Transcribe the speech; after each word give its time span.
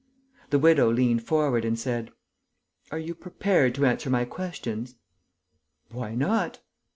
The 0.49 0.57
widow 0.57 0.91
leant 0.91 1.21
forward 1.21 1.63
and 1.63 1.77
said: 1.77 2.09
"Are 2.89 2.97
you 2.97 3.13
prepared 3.13 3.75
to 3.75 3.85
answer 3.85 4.09
my 4.09 4.25
questions?" 4.25 4.95
"Why 5.91 6.15
not?" 6.15 6.59